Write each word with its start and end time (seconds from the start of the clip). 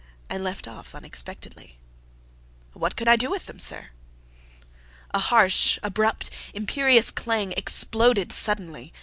,"and 0.31 0.43
left 0.43 0.67
off 0.67 0.95
unexpectedly. 0.95 1.77
"What 2.73 2.95
could 2.95 3.07
I 3.07 3.15
do 3.15 3.29
with 3.29 3.45
them, 3.45 3.59
sir?" 3.59 3.89
A 5.11 5.19
harsh, 5.19 5.77
abrupt, 5.83 6.31
imperious 6.55 7.11
clang 7.11 7.51
exploded 7.51 8.31
suddenly. 8.31 8.91